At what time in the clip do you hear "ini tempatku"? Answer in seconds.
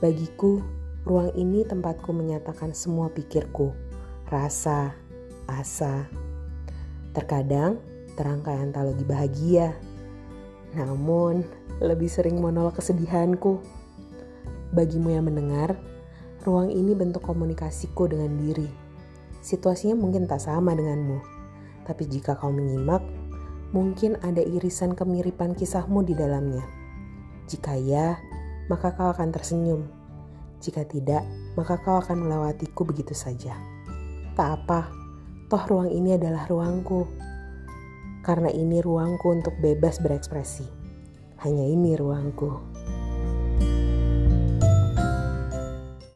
1.36-2.16